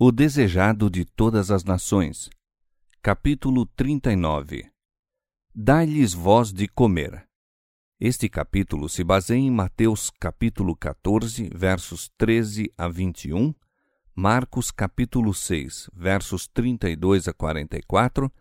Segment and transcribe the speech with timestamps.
[0.00, 2.30] O desejado de todas as nações.
[3.02, 4.70] Capítulo 39
[5.52, 7.26] Dai-lhes voz de comer.
[7.98, 13.52] Este capítulo se baseia em Mateus capítulo 14, versos 13 a 21,
[14.14, 18.32] Marcos capítulo 6, versos 32 a 44,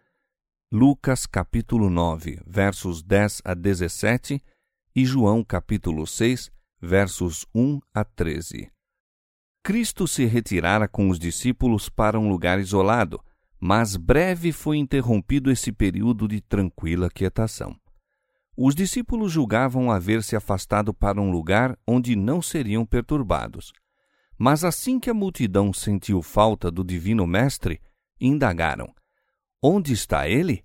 [0.72, 4.44] Lucas capítulo 9, versos 10 a 17
[4.96, 8.77] e João capítulo 6, versos 1 a 13.
[9.64, 13.22] Cristo se retirara com os discípulos para um lugar isolado,
[13.60, 17.76] mas breve foi interrompido esse período de tranquila quietação.
[18.56, 23.72] Os discípulos julgavam haver se afastado para um lugar onde não seriam perturbados.
[24.38, 27.82] Mas assim que a multidão sentiu falta do Divino Mestre,
[28.20, 28.94] indagaram:
[29.62, 30.64] Onde está ele?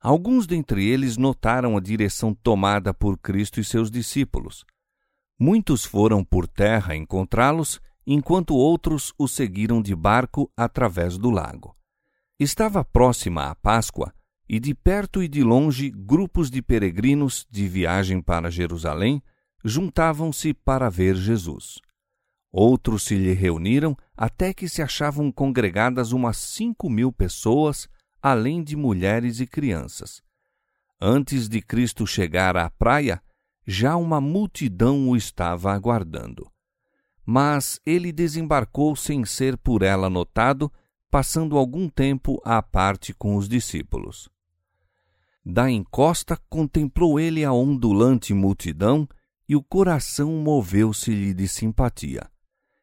[0.00, 4.64] Alguns dentre eles notaram a direção tomada por Cristo e seus discípulos.
[5.38, 11.76] Muitos foram por terra encontrá-los enquanto outros o seguiram de barco através do lago.
[12.38, 14.12] Estava próxima a Páscoa
[14.48, 19.22] e de perto e de longe grupos de peregrinos de viagem para Jerusalém
[19.64, 21.78] juntavam-se para ver Jesus.
[22.50, 27.88] Outros se lhe reuniram até que se achavam congregadas umas cinco mil pessoas,
[28.20, 30.22] além de mulheres e crianças.
[31.00, 33.22] Antes de Cristo chegar à praia,
[33.66, 36.51] já uma multidão o estava aguardando
[37.34, 40.70] mas ele desembarcou sem ser por ela notado,
[41.10, 44.28] passando algum tempo à parte com os discípulos.
[45.42, 49.08] Da encosta contemplou ele a ondulante multidão
[49.48, 52.30] e o coração moveu-se-lhe de simpatia.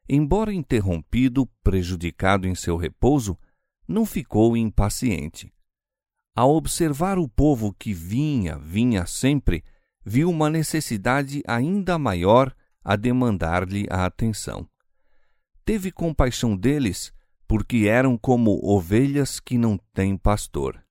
[0.09, 3.37] Embora interrompido, prejudicado em seu repouso,
[3.87, 5.53] não ficou impaciente.
[6.35, 9.63] Ao observar o povo que vinha, vinha sempre,
[10.03, 12.51] viu uma necessidade ainda maior
[12.83, 14.67] a demandar-lhe a atenção.
[15.65, 17.11] Teve compaixão deles,
[17.47, 20.83] porque eram como ovelhas que não têm pastor.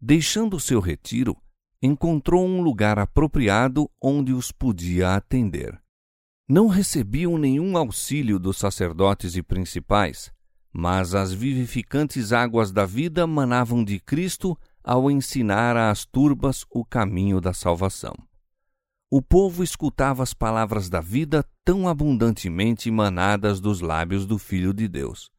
[0.00, 1.36] Deixando seu retiro,
[1.80, 5.80] encontrou um lugar apropriado onde os podia atender.
[6.48, 10.30] Não recebiam nenhum auxílio dos sacerdotes e principais,
[10.72, 17.40] mas as vivificantes águas da vida manavam de Cristo ao ensinar às turbas o caminho
[17.40, 18.14] da salvação.
[19.16, 24.88] O povo escutava as palavras da vida tão abundantemente emanadas dos lábios do Filho de
[24.88, 25.30] Deus.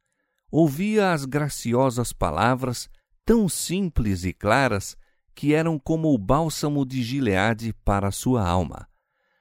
[0.50, 2.88] Ouvia as graciosas palavras,
[3.22, 4.96] tão simples e claras,
[5.34, 8.88] que eram como o bálsamo de Gileade para sua alma.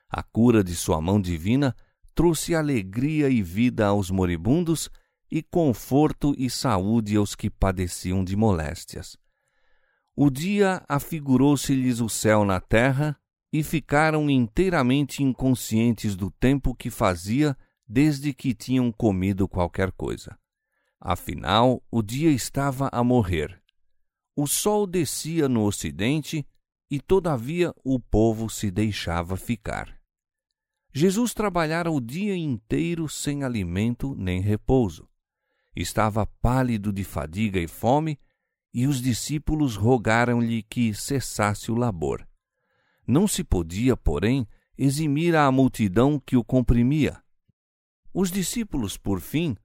[0.09, 1.73] A cura de sua mão divina
[2.13, 4.89] trouxe alegria e vida aos moribundos
[5.31, 9.15] e conforto e saúde aos que padeciam de moléstias.
[10.13, 13.17] O dia afigurou-se-lhes o céu na terra
[13.57, 17.57] e ficaram inteiramente inconscientes do tempo que fazia
[17.87, 20.37] desde que tinham comido qualquer coisa.
[20.99, 23.57] Afinal, o dia estava a morrer.
[24.35, 26.45] O sol descia no ocidente
[26.91, 29.97] e, todavia, o povo se deixava ficar.
[30.93, 35.07] Jesus trabalhara o dia inteiro sem alimento nem repouso.
[35.73, 38.19] Estava pálido de fadiga e fome,
[38.73, 42.27] e os discípulos rogaram-lhe que cessasse o labor.
[43.07, 47.21] Não se podia, porém, eximir a multidão que o comprimia.
[48.13, 49.55] Os discípulos, por fim,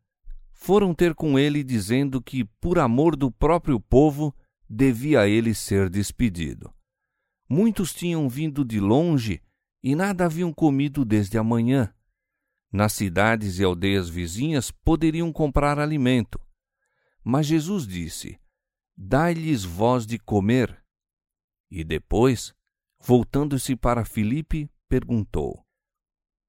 [0.52, 4.34] foram ter com ele dizendo que, por amor do próprio povo,
[4.68, 6.72] devia ele ser despedido.
[7.48, 9.42] Muitos tinham vindo de longe
[9.82, 11.92] e nada haviam comido desde a manhã.
[12.72, 16.40] Nas cidades e aldeias vizinhas poderiam comprar alimento.
[17.24, 18.38] Mas Jesus disse:
[18.96, 20.84] Dai-lhes voz de comer.
[21.70, 22.54] E depois
[23.02, 25.64] Voltando-se para Filipe, perguntou: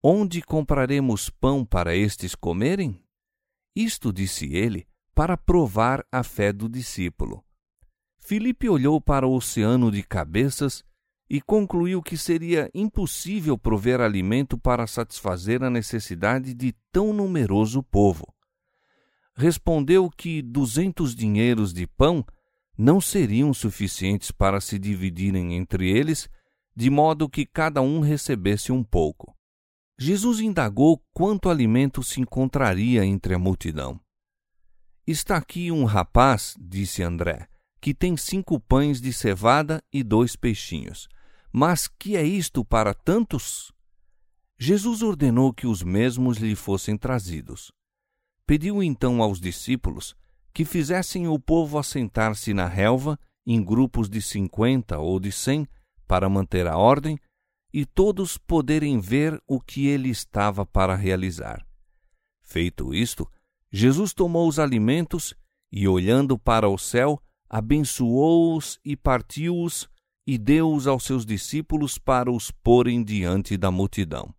[0.04, 3.02] Onde compraremos pão para estes comerem?
[3.76, 4.86] Isto disse ele
[5.16, 7.44] para provar a fé do discípulo.
[8.20, 10.84] Filipe olhou para o oceano de cabeças
[11.30, 18.28] e concluiu que seria impossível prover alimento para satisfazer a necessidade de tão numeroso povo.
[19.34, 22.26] Respondeu que duzentos dinheiros de pão
[22.78, 26.30] não seriam suficientes para se dividirem entre eles
[26.76, 29.36] de modo que cada um recebesse um pouco.
[30.00, 34.00] Jesus indagou quanto alimento se encontraria entre a multidão.
[35.06, 37.48] Está aqui um rapaz, disse André,
[37.80, 41.08] que tem cinco pães de cevada e dois peixinhos.
[41.52, 43.72] Mas que é isto para tantos?
[44.58, 47.72] Jesus ordenou que os mesmos lhe fossem trazidos.
[48.46, 50.16] Pediu então aos discípulos
[50.54, 55.68] que fizessem o povo assentar-se na relva, em grupos de cinquenta ou de cem,
[56.12, 57.18] para manter a ordem
[57.74, 61.66] e todos poderem ver o que ele estava para realizar.
[62.42, 63.26] Feito isto,
[63.72, 65.34] Jesus tomou os alimentos
[65.72, 67.18] e, olhando para o céu,
[67.50, 69.90] abençoou-os e partiu-os
[70.28, 74.36] e deu-os aos seus discípulos para os porem diante da multidão.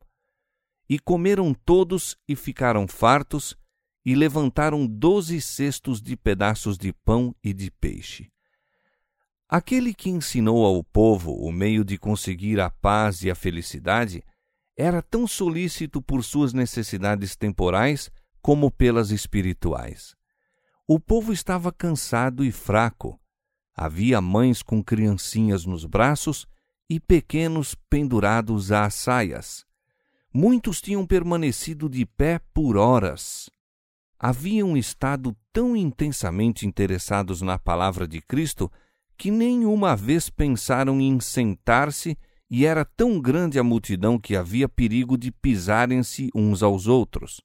[0.87, 3.57] E comeram todos e ficaram fartos,
[4.05, 8.31] e levantaram doze cestos de pedaços de pão e de peixe.
[9.55, 14.25] Aquele que ensinou ao povo o meio de conseguir a paz e a felicidade
[14.75, 18.11] era tão solícito por suas necessidades temporais
[18.41, 20.17] como pelas espirituais.
[20.89, 23.21] O povo estava cansado e fraco.
[23.77, 26.47] Havia mães com criancinhas nos braços
[26.89, 29.67] e pequenos pendurados às saias.
[30.33, 33.51] Muitos tinham permanecido de pé por horas.
[34.19, 38.73] Haviam estado tão intensamente interessados na palavra de Cristo
[39.17, 42.17] que nenhuma vez pensaram em sentar-se
[42.51, 47.41] e era tão grande a multidão que havia perigo de pisarem-se uns aos outros.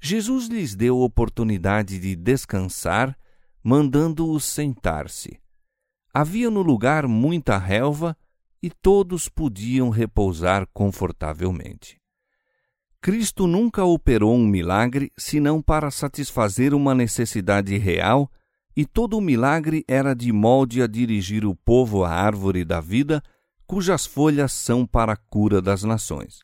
[0.00, 3.16] Jesus lhes deu oportunidade de descansar,
[3.62, 5.38] mandando-os sentar-se.
[6.12, 8.16] Havia no lugar muita relva
[8.62, 12.00] e todos podiam repousar confortavelmente.
[13.00, 18.30] Cristo nunca operou um milagre senão para satisfazer uma necessidade real,
[18.76, 23.22] e todo o milagre era de molde a dirigir o povo à árvore da vida
[23.66, 26.40] cujas folhas são para a cura das nações.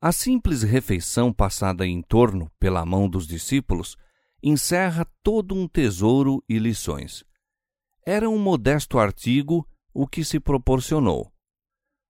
[0.00, 3.96] A simples refeição passada em torno pela mão dos discípulos
[4.42, 7.24] encerra todo um tesouro e lições.
[8.06, 11.32] Era um modesto artigo o que se proporcionou.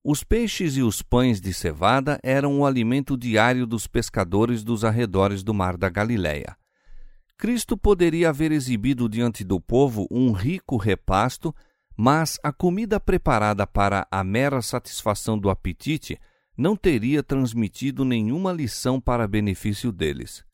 [0.03, 5.43] Os peixes e os pães de cevada eram o alimento diário dos pescadores dos arredores
[5.43, 6.57] do mar da Galileia.
[7.37, 11.55] Cristo poderia haver exibido diante do povo um rico repasto
[11.97, 16.19] mas a comida preparada para a mera satisfação do apetite
[16.57, 20.45] não teria transmitido nenhuma lição para benefício deles.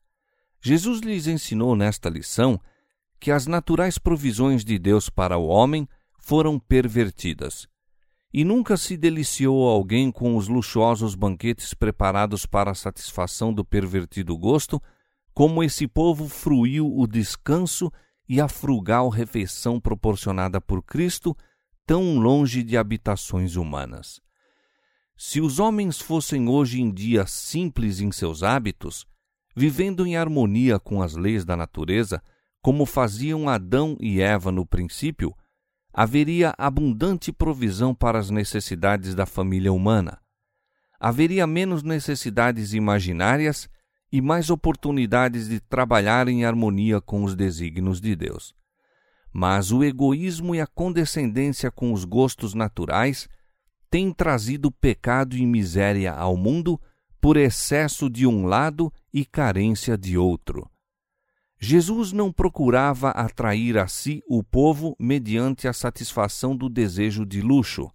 [0.61, 2.59] Jesus lhes ensinou nesta lição
[3.19, 5.87] que as naturais provisões de Deus para o homem
[6.19, 7.67] foram pervertidas.
[8.33, 14.37] E nunca se deliciou alguém com os luxuosos banquetes preparados para a satisfação do pervertido
[14.37, 14.81] gosto,
[15.41, 17.91] como esse povo fruiu o descanso
[18.29, 21.35] e a frugal refeição proporcionada por Cristo,
[21.83, 24.21] tão longe de habitações humanas.
[25.17, 29.03] Se os homens fossem hoje em dia simples em seus hábitos,
[29.55, 32.21] vivendo em harmonia com as leis da natureza,
[32.61, 35.35] como faziam Adão e Eva no princípio,
[35.91, 40.19] haveria abundante provisão para as necessidades da família humana.
[40.99, 43.67] Haveria menos necessidades imaginárias
[44.11, 48.53] e mais oportunidades de trabalhar em harmonia com os desígnios de Deus.
[49.33, 53.29] Mas o egoísmo e a condescendência com os gostos naturais
[53.89, 56.79] têm trazido pecado e miséria ao mundo
[57.21, 60.69] por excesso de um lado e carência de outro.
[61.59, 67.91] Jesus não procurava atrair a si o povo mediante a satisfação do desejo de luxo.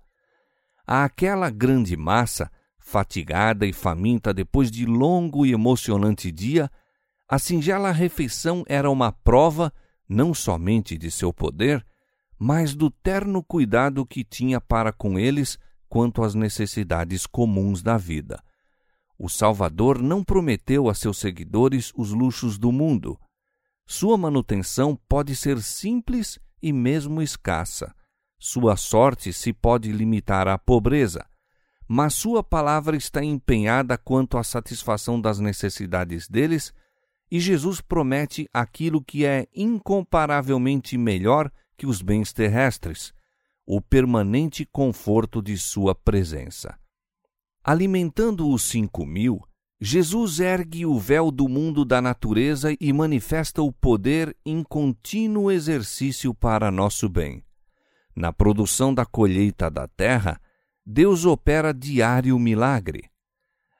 [0.86, 2.48] Àquela grande massa
[2.88, 6.70] Fatigada e faminta depois de longo e emocionante dia,
[7.28, 9.72] a singela refeição era uma prova
[10.08, 11.84] não somente de seu poder,
[12.38, 18.40] mas do terno cuidado que tinha para com eles quanto às necessidades comuns da vida.
[19.18, 23.18] O Salvador não prometeu a seus seguidores os luxos do mundo.
[23.84, 27.92] Sua manutenção pode ser simples e mesmo escassa.
[28.38, 31.26] Sua sorte se pode limitar à pobreza
[31.88, 36.72] mas sua palavra está empenhada quanto à satisfação das necessidades deles,
[37.30, 43.12] e Jesus promete aquilo que é incomparavelmente melhor que os bens terrestres,
[43.66, 46.78] o permanente conforto de sua presença.
[47.62, 49.42] Alimentando os cinco mil,
[49.80, 56.32] Jesus ergue o véu do mundo da natureza e manifesta o poder em contínuo exercício
[56.32, 57.44] para nosso bem.
[58.14, 60.40] Na produção da colheita da terra,
[60.88, 63.10] Deus opera diário milagre.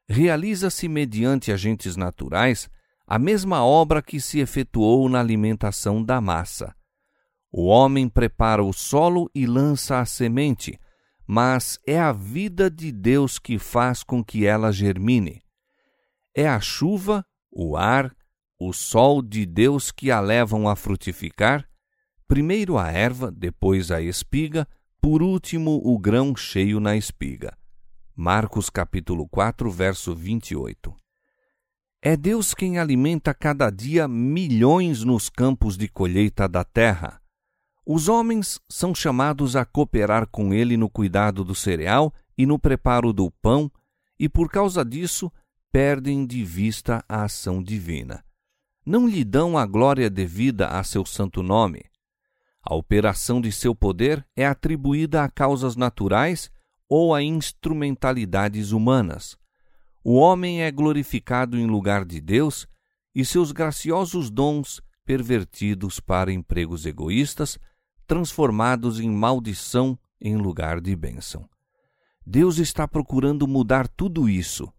[0.09, 2.69] Realiza-se mediante agentes naturais
[3.07, 6.75] a mesma obra que se efetuou na alimentação da massa.
[7.53, 10.81] O homem prepara o solo e lança a semente,
[11.25, 15.43] mas é a vida de Deus que faz com que ela germine.
[16.35, 18.13] É a chuva, o ar,
[18.59, 21.69] o sol de Deus que a levam a frutificar,
[22.27, 24.67] primeiro a erva, depois a espiga,
[25.07, 27.57] por último, o grão cheio na espiga.
[28.13, 30.93] Marcos capítulo 4, verso 28.
[32.03, 37.23] É Deus quem alimenta cada dia milhões nos campos de colheita da terra.
[37.87, 43.13] Os homens são chamados a cooperar com ele no cuidado do cereal e no preparo
[43.13, 43.71] do pão,
[44.19, 45.31] e por causa disso
[45.71, 48.25] perdem de vista a ação divina.
[48.85, 51.85] não lhe dão a glória devida a seu santo nome.
[52.69, 56.51] A operação de seu poder é atribuída a causas naturais
[56.89, 59.39] ou a instrumentalidades humanas.
[60.03, 62.67] O homem é glorificado em lugar de Deus
[63.15, 67.57] e seus graciosos dons pervertidos para empregos egoístas,
[68.05, 71.49] transformados em maldição em lugar de bênção.
[72.27, 74.73] Deus está procurando mudar tudo isso.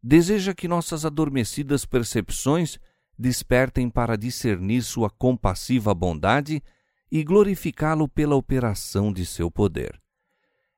[0.00, 2.78] Deseja que nossas adormecidas percepções
[3.18, 6.62] despertem para discernir sua compassiva bondade
[7.10, 10.00] e glorificá-lo pela operação de seu poder.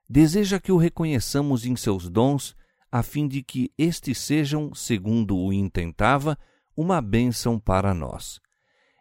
[0.08, 2.56] Deseja que o reconheçamos em seus dons,
[2.90, 6.38] a fim de que estes sejam, segundo o intentava,
[6.76, 8.40] uma bênção para nós.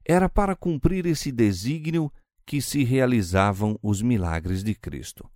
[0.05, 2.11] Era para cumprir esse desígnio
[2.45, 5.29] que se realizavam os milagres de Cristo.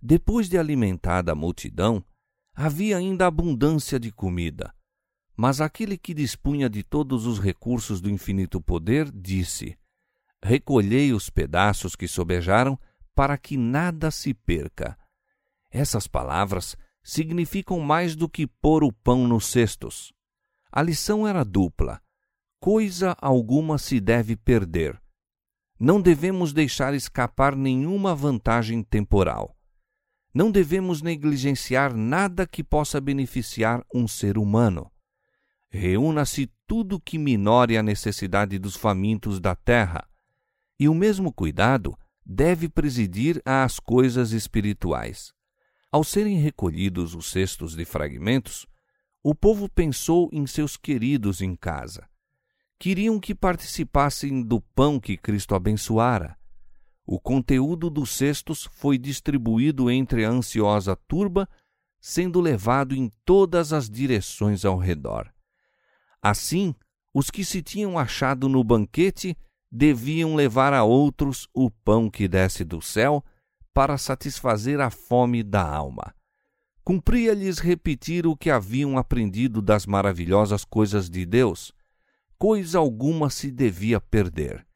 [0.00, 2.04] Depois de alimentada a multidão,
[2.54, 4.74] havia ainda abundância de comida.
[5.36, 9.76] Mas aquele que dispunha de todos os recursos do infinito poder disse:
[10.42, 12.78] Recolhei os pedaços que sobejaram,
[13.14, 14.98] para que nada se perca.
[15.70, 20.12] Essas palavras significam mais do que pôr o pão nos cestos.
[20.70, 22.00] A lição era dupla.
[22.60, 25.00] Coisa alguma se deve perder.
[25.78, 29.56] Não devemos deixar escapar nenhuma vantagem temporal.
[30.32, 34.90] Não devemos negligenciar nada que possa beneficiar um ser humano.
[35.68, 40.08] Reúna-se tudo que minore a necessidade dos famintos da terra,
[40.82, 45.32] e o mesmo cuidado deve presidir às coisas espirituais.
[45.90, 48.66] Ao serem recolhidos os cestos de fragmentos,
[49.22, 52.08] o povo pensou em seus queridos em casa.
[52.78, 56.36] Queriam que participassem do pão que Cristo abençoara
[57.06, 61.48] o conteúdo dos cestos foi distribuído entre a ansiosa turba,
[62.00, 65.32] sendo levado em todas as direções ao redor.
[66.20, 66.74] Assim,
[67.12, 69.36] os que se tinham achado no banquete
[69.72, 73.24] deviam levar a outros o pão que desce do céu
[73.72, 76.14] para satisfazer a fome da alma.
[76.84, 81.72] Cumpria-lhes repetir o que haviam aprendido das maravilhosas coisas de Deus.
[82.38, 84.66] Coisa alguma se devia perder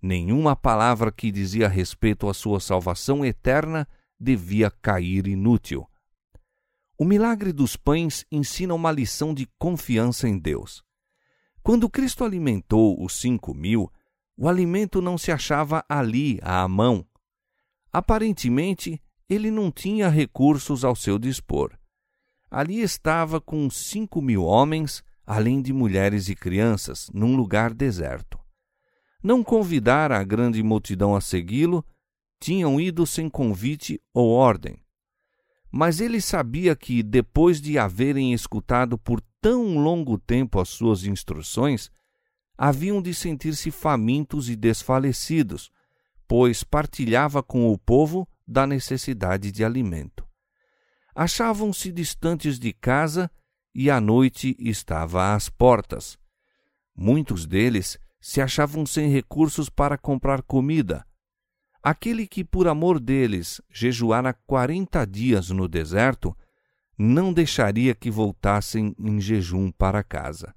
[0.00, 3.86] nenhuma palavra que dizia respeito à sua salvação eterna
[4.18, 5.86] devia cair inútil.
[6.96, 10.82] O milagre dos pães ensina uma lição de confiança em Deus.
[11.62, 13.90] Quando Cristo alimentou os cinco mil,
[14.38, 17.04] o alimento não se achava ali à mão.
[17.92, 21.76] Aparentemente, ele não tinha recursos ao seu dispor.
[22.50, 28.38] Ali estava com cinco mil homens, além de mulheres e crianças, num lugar deserto
[29.22, 31.84] não convidara a grande multidão a segui-lo,
[32.40, 34.78] tinham ido sem convite ou ordem.
[35.70, 41.90] Mas ele sabia que, depois de haverem escutado por tão longo tempo as suas instruções,
[42.58, 45.70] haviam de sentir-se famintos e desfalecidos,
[46.26, 50.26] pois partilhava com o povo da necessidade de alimento.
[51.14, 53.30] Achavam-se distantes de casa
[53.74, 56.18] e a noite estava às portas.
[56.96, 61.06] Muitos deles se achavam sem recursos para comprar comida.
[61.80, 66.36] Aquele que, por amor deles, jejuara quarenta dias no deserto,
[66.98, 70.52] não deixaria que voltassem em jejum para casa.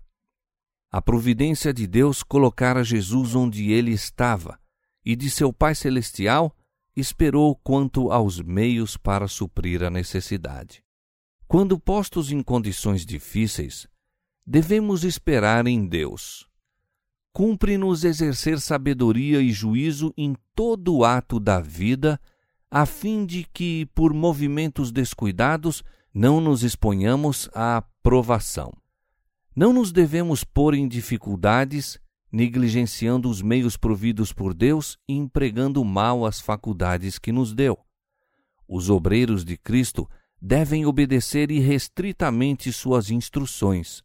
[0.92, 4.60] A providência de Deus colocara Jesus onde ele estava,
[5.06, 6.56] e de seu Pai Celestial
[6.96, 10.84] esperou quanto aos meios para suprir a necessidade.
[11.48, 13.88] Quando postos em condições difíceis,
[14.46, 16.52] devemos esperar em Deus
[17.34, 22.20] cumpre-nos exercer sabedoria e juízo em todo o ato da vida,
[22.70, 25.84] a fim de que, por movimentos descuidados,
[26.14, 28.74] não nos exponhamos à provação.
[29.56, 32.00] Não nos devemos pôr em dificuldades,
[32.32, 37.78] negligenciando os meios providos por Deus e empregando mal as faculdades que nos deu.
[38.68, 40.10] Os obreiros de Cristo
[40.42, 44.02] devem obedecer irrestritamente suas instruções.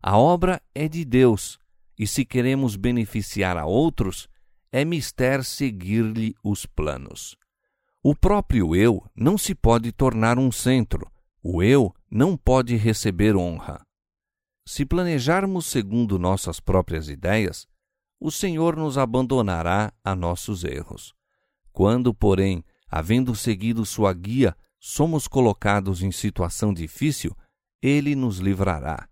[0.00, 1.58] A obra é de Deus
[1.98, 4.28] e se queremos beneficiar a outros,
[4.70, 7.36] é mister seguir-lhe os planos.
[8.02, 11.10] O próprio eu não se pode tornar um centro,
[11.42, 13.85] o eu não pode receber honra.
[14.68, 17.68] Se planejarmos segundo nossas próprias ideias,
[18.18, 21.14] o Senhor nos abandonará a nossos erros.
[21.72, 27.36] Quando, porém, havendo seguido sua guia, somos colocados em situação difícil,
[27.80, 29.08] ele nos livrará.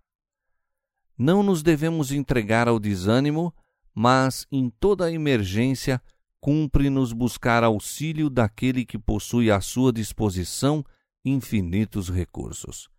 [1.17, 3.55] Não nos devemos entregar ao desânimo,
[3.93, 6.01] mas, em toda emergência,
[6.41, 10.83] cumpre-nos buscar auxílio daquele que possui à sua disposição
[11.23, 12.89] infinitos recursos.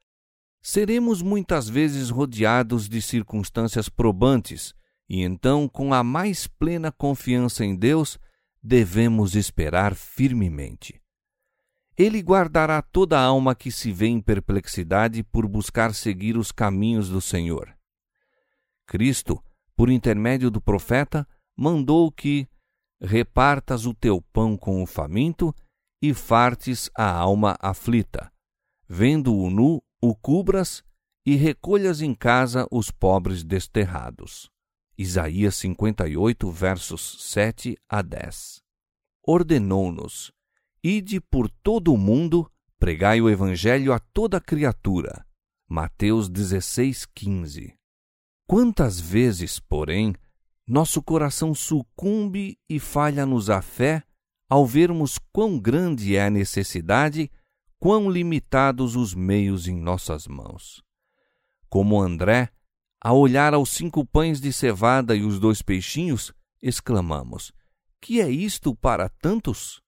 [0.69, 4.75] Seremos muitas vezes rodeados de circunstâncias probantes,
[5.09, 8.19] e então, com a mais plena confiança em Deus,
[8.61, 11.01] devemos esperar firmemente.
[11.97, 17.09] Ele guardará toda a alma que se vê em perplexidade por buscar seguir os caminhos
[17.09, 17.73] do Senhor.
[18.89, 19.41] Cristo,
[19.77, 21.25] por intermédio do profeta,
[21.57, 22.49] mandou que
[23.01, 25.55] repartas o teu pão com o faminto
[26.03, 28.33] e fartes a alma aflita.
[28.89, 30.85] Vendo-o nu, o cubras
[31.25, 34.49] e recolhas em casa os pobres desterrados.
[34.97, 38.63] Isaías 58, versos 7 a 10.
[39.27, 40.33] Ordenou-nos:
[40.83, 45.27] Ide por todo o mundo, pregai o evangelho a toda criatura.
[45.69, 47.75] Mateus 16, 15.
[48.47, 50.15] Quantas vezes, porém,
[50.65, 54.05] nosso coração sucumbe e falha-nos a fé
[54.49, 57.29] ao vermos quão grande é a necessidade,
[57.79, 60.83] quão limitados os meios em nossas mãos.
[61.69, 62.51] Como André,
[63.01, 67.53] a olhar aos cinco pães de cevada e os dois peixinhos, exclamamos:
[68.01, 69.81] Que é isto para tantos?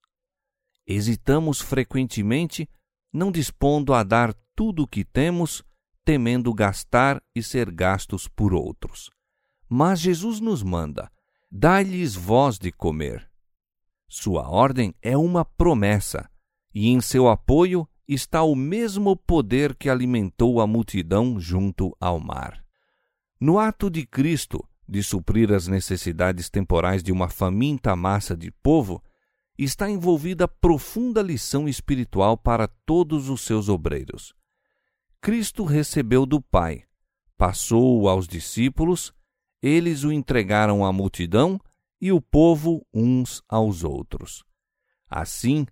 [0.87, 2.68] Hesitamos frequentemente,
[3.12, 5.62] não dispondo a dar tudo o que temos,
[6.04, 9.11] temendo gastar e ser gastos por outros.
[9.68, 11.11] Mas Jesus nos manda:
[11.50, 13.30] dá-lhes voz de comer.
[14.09, 16.30] Sua ordem é uma promessa,
[16.78, 22.64] e em seu apoio está o mesmo poder que alimentou a multidão junto ao mar.
[23.40, 29.02] No ato de Cristo de suprir as necessidades temporais de uma faminta massa de povo,
[29.58, 34.32] está envolvida profunda lição espiritual para todos os seus obreiros.
[35.20, 36.85] Cristo recebeu do Pai,
[37.37, 39.12] passou aos discípulos,
[39.61, 41.61] eles o entregaram à multidão
[42.00, 44.44] e o povo uns aos outros.
[45.11, 45.66] Assim,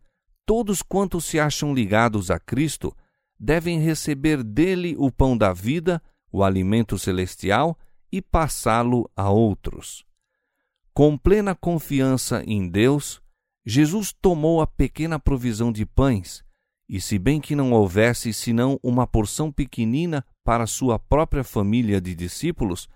[0.47, 2.97] todos quantos se acham ligados a Cristo
[3.39, 6.01] devem receber dele o pão da vida,
[6.33, 7.77] o alimento celestial,
[8.11, 10.07] e passá-lo a outros.
[10.95, 13.21] Com plena confiança em Deus,
[13.67, 16.45] Jesus tomou a pequena provisão de pães,
[16.89, 22.15] e se bem que não houvesse senão uma porção pequenina para sua própria família de
[22.15, 22.89] discípulos,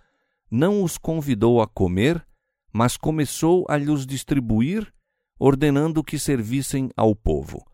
[0.49, 2.25] não os convidou a comer,
[2.73, 4.93] mas começou a lhes distribuir,
[5.41, 7.65] ordenando que servissem ao povo.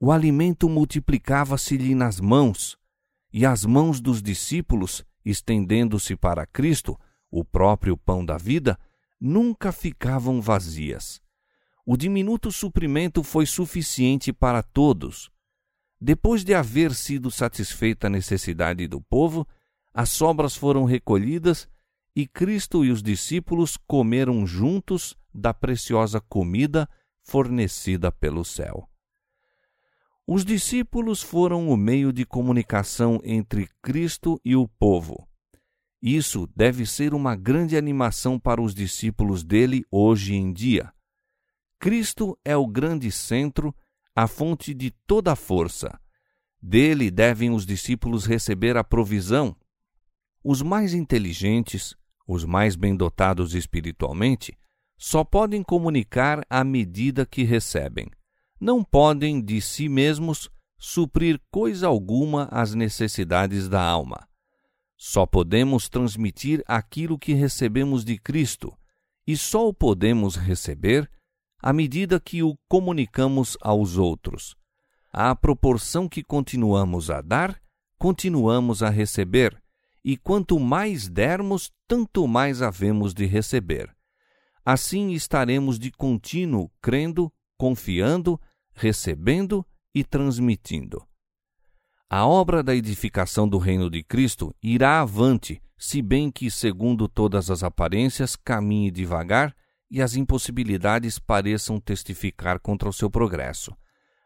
[0.00, 2.78] O alimento multiplicava-se-lhe nas mãos,
[3.32, 6.96] e as mãos dos discípulos, estendendo-se para Cristo,
[7.28, 8.78] o próprio pão da vida,
[9.20, 11.20] nunca ficavam vazias.
[11.84, 15.30] O diminuto suprimento foi suficiente para todos.
[16.00, 19.46] Depois de haver sido satisfeita a necessidade do povo,
[19.92, 21.68] as sobras foram recolhidas
[22.14, 26.88] e Cristo e os discípulos comeram juntos da preciosa comida
[27.22, 28.88] fornecida pelo céu.
[30.26, 35.26] Os discípulos foram o meio de comunicação entre Cristo e o povo.
[36.00, 40.92] Isso deve ser uma grande animação para os discípulos dele hoje em dia.
[41.78, 43.74] Cristo é o grande centro,
[44.14, 45.98] a fonte de toda a força.
[46.62, 49.56] Dele devem os discípulos receber a provisão.
[50.44, 54.56] Os mais inteligentes, os mais bem dotados espiritualmente,
[55.02, 58.06] só podem comunicar à medida que recebem.
[58.60, 64.28] Não podem, de si mesmos, suprir coisa alguma às necessidades da alma.
[64.98, 68.76] Só podemos transmitir aquilo que recebemos de Cristo,
[69.26, 71.10] e só o podemos receber
[71.62, 74.54] à medida que o comunicamos aos outros.
[75.10, 77.58] À proporção que continuamos a dar,
[77.98, 79.62] continuamos a receber,
[80.04, 83.90] e quanto mais dermos, tanto mais havemos de receber.
[84.72, 87.28] Assim estaremos de contínuo crendo,
[87.58, 88.40] confiando,
[88.72, 91.04] recebendo e transmitindo.
[92.08, 97.50] A obra da edificação do reino de Cristo irá avante, se bem que, segundo todas
[97.50, 99.56] as aparências, caminhe devagar
[99.90, 103.76] e as impossibilidades pareçam testificar contra o seu progresso.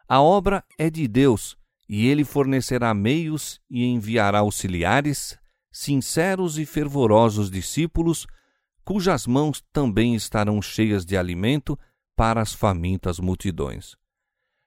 [0.07, 1.57] A obra é de Deus,
[1.89, 5.39] e ele fornecerá meios e enviará auxiliares,
[5.73, 8.27] sinceros e fervorosos discípulos,
[8.85, 11.79] cujas mãos também estarão cheias de alimento
[12.17, 13.97] para as famintas multidões.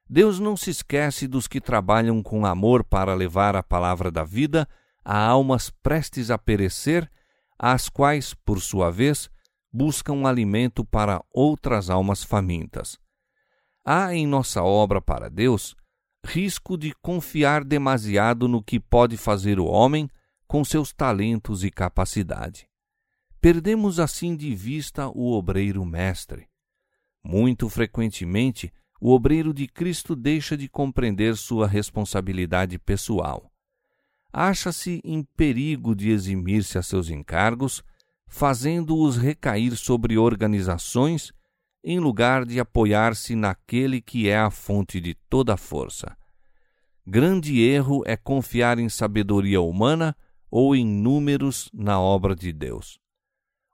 [0.09, 4.67] Deus não se esquece dos que trabalham com amor para levar a palavra da vida
[5.03, 7.09] a almas prestes a perecer,
[7.57, 9.29] às quais, por sua vez,
[9.71, 12.97] buscam alimento para outras almas famintas.
[13.85, 15.75] Há em nossa obra para Deus
[16.25, 20.09] risco de confiar demasiado no que pode fazer o homem
[20.45, 22.66] com seus talentos e capacidade.
[23.49, 26.49] Perdemos assim de vista o obreiro mestre.
[27.23, 33.49] Muito frequentemente, o obreiro de Cristo deixa de compreender sua responsabilidade pessoal.
[34.33, 37.81] acha-se em perigo de eximir-se a seus encargos,
[38.27, 41.31] fazendo-os recair sobre organizações
[41.81, 46.17] em lugar de apoiar-se naquele que é a fonte de toda a força.
[47.05, 50.13] Grande erro é confiar em sabedoria humana
[50.51, 52.99] ou em números na obra de Deus.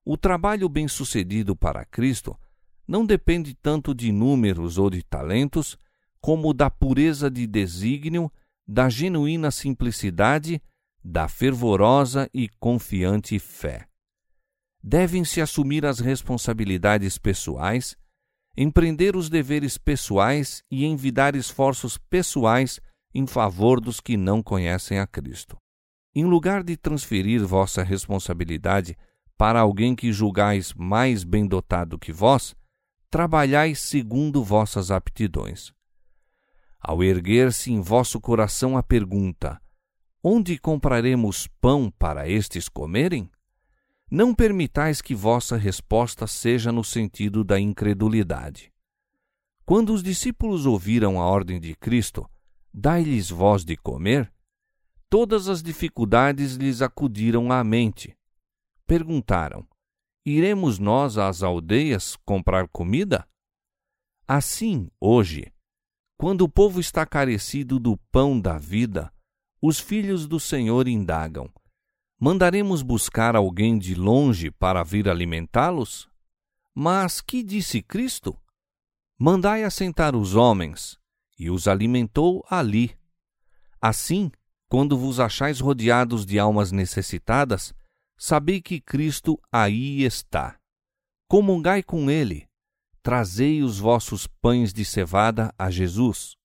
[0.06, 2.38] O trabalho bem-sucedido para Cristo
[2.86, 5.78] não depende tanto de números ou de talentos,
[6.20, 8.32] como da pureza de desígnio,
[8.68, 10.62] da genuína simplicidade,
[11.04, 13.88] da fervorosa e confiante fé.
[14.82, 17.96] Devem-se assumir as responsabilidades pessoais,
[18.58, 22.82] empreender os deveres pessoais e envidar esforços pessoais
[23.14, 25.58] em favor dos que não conhecem a Cristo.
[26.14, 28.98] Em lugar de transferir vossa responsabilidade
[29.38, 32.56] para alguém que julgais mais bem dotado que vós,
[33.10, 35.74] trabalhai segundo vossas aptidões.
[36.80, 39.62] Ao erguer-se em vosso coração a pergunta:
[40.24, 43.30] Onde compraremos pão para estes comerem?
[44.10, 48.72] Não permitais que vossa resposta seja no sentido da incredulidade.
[49.66, 52.30] Quando os discípulos ouviram a ordem de Cristo,
[52.74, 54.32] dai-lhes voz de comer,
[55.10, 58.18] todas as dificuldades lhes acudiram à mente.
[58.86, 59.68] Perguntaram:
[60.26, 63.28] Iremos nós às aldeias comprar comida?
[64.28, 65.54] Assim, hoje,
[66.18, 69.14] quando o povo está carecido do pão da vida,
[69.62, 71.50] os filhos do Senhor indagam:
[72.20, 76.10] Mandaremos buscar alguém de longe para vir alimentá-los?
[76.74, 78.38] Mas que disse Cristo?
[79.20, 80.98] Mandai assentar os homens,
[81.38, 82.98] e os alimentou ali.
[83.82, 84.32] Assim,
[84.70, 87.74] quando vos achais rodeados de almas necessitadas,
[88.18, 90.58] sabei que Cristo aí está.
[91.28, 92.48] Comungai com ele,
[93.02, 96.36] trazei os vossos pães de cevada a Jesus.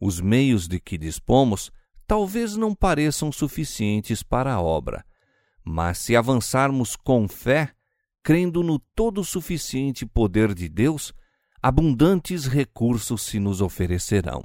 [0.00, 1.70] Os meios de que dispomos
[2.06, 5.04] talvez não pareçam suficientes para a obra,
[5.64, 7.72] mas se avançarmos com fé,
[8.22, 11.12] crendo no todo suficiente poder de Deus,
[11.62, 14.44] abundantes recursos se nos oferecerão.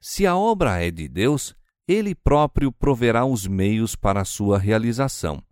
[0.00, 1.54] Se a obra é de Deus,
[1.86, 5.42] Ele próprio proverá os meios para sua realização.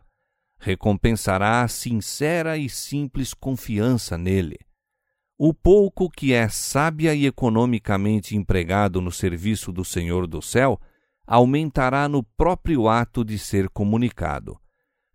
[0.59, 4.59] Recompensará a sincera e simples confiança nele.
[5.39, 10.81] O pouco que é sábia e economicamente empregado no serviço do Senhor do céu
[11.27, 14.59] aumentará no próprio ato de ser comunicado.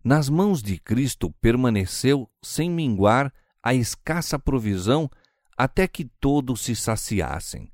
[0.04, 5.10] Nas mãos de Cristo permaneceu, sem minguar, a escassa provisão
[5.58, 7.72] até que todos se saciassem.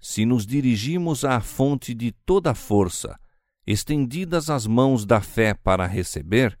[0.00, 3.18] Se nos dirigimos à fonte de toda força,
[3.66, 6.56] estendidas as mãos da fé para receber,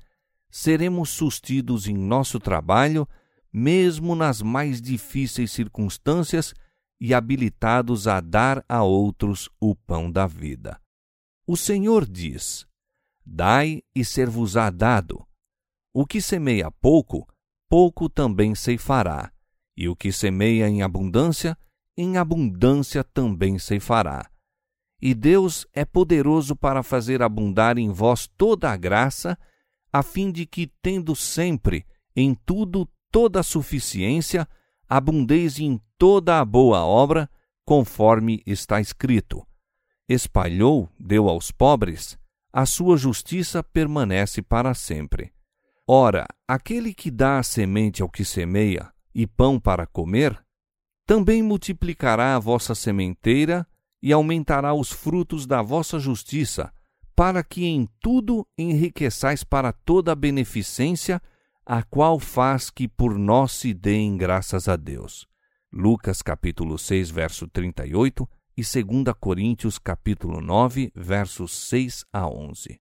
[0.56, 3.06] seremos sustidos em nosso trabalho,
[3.52, 6.54] mesmo nas mais difíceis circunstâncias,
[6.98, 10.80] e habilitados a dar a outros o pão da vida.
[11.46, 12.66] O Senhor diz:
[13.24, 15.26] Dai e ser-vos-á dado.
[15.92, 17.28] O que semeia pouco,
[17.68, 19.30] pouco também ceifará
[19.76, 21.54] e o que semeia em abundância,
[21.94, 24.30] em abundância também ceifará.
[25.02, 29.38] E Deus é poderoso para fazer abundar em vós toda a graça,
[29.98, 34.46] a fim de que, tendo sempre, em tudo, toda a suficiência,
[34.86, 37.30] abundeis em toda a boa obra,
[37.64, 39.42] conforme está escrito.
[40.06, 42.18] Espalhou, deu aos pobres,
[42.52, 45.32] a sua justiça permanece para sempre.
[45.88, 50.38] Ora, aquele que dá a semente ao que semeia, e pão para comer,
[51.06, 53.66] também multiplicará a vossa sementeira
[54.02, 56.70] e aumentará os frutos da vossa justiça,
[57.16, 61.20] para que em tudo enriqueçais para toda a beneficência,
[61.64, 65.26] a qual faz que por nós se deem graças a Deus.
[65.72, 72.78] Lucas capítulo 6, verso 38 e 2 Coríntios capítulo 9, versos 6 a 11.